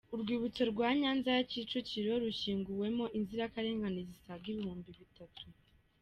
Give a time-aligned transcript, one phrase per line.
[0.15, 5.45] Urwibutso rwa Nyanza ya Kicukiro rushyinguwemo inzirakarengane zisaga ibihumbi bitatu.